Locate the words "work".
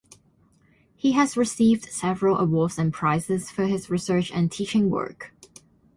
4.89-5.31